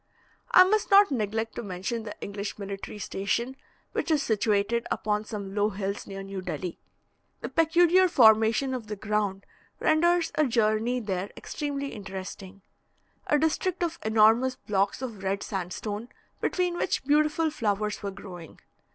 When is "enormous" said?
14.03-14.55